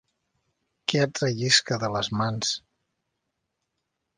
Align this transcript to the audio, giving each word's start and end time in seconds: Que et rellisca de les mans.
Que 0.93 1.03
et 1.07 1.21
rellisca 1.25 1.79
de 1.83 1.91
les 1.97 2.09
mans. 2.23 2.55